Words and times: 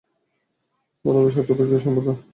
ওরা 1.05 1.19
তো 1.23 1.29
সত্যত্যাগী 1.35 1.77
সম্প্রদায়। 1.85 2.19